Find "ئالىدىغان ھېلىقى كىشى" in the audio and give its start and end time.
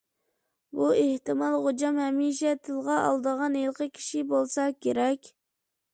3.03-4.27